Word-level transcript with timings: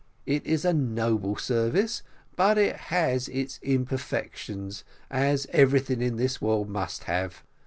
It 0.25 0.43
is 0.47 0.65
a 0.65 0.73
noble 0.73 1.35
service, 1.35 2.01
but 2.35 2.57
has 2.57 3.27
its 3.29 3.59
imperfections, 3.61 4.83
as 5.11 5.45
everything 5.53 6.01
in 6.01 6.15
this 6.15 6.41
world 6.41 6.69
must 6.71 7.03
have. 7.03 7.43